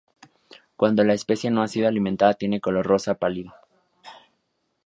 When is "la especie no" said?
1.03-1.61